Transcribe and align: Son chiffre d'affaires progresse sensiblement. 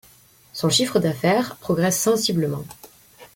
Son 0.51 0.71
chiffre 0.71 0.97
d'affaires 0.97 1.57
progresse 1.57 1.99
sensiblement. 2.01 2.65